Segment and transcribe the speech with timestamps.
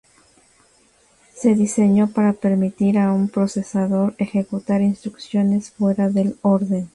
[1.35, 6.89] Se diseñó para permitir a un procesador ejecutar instrucciones fuera de orden.